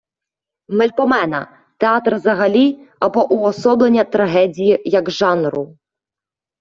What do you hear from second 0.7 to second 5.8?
Мельпомена- театр взагалі або уособлення трагедії як жанру